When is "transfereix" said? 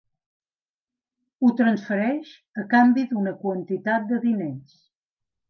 1.59-2.31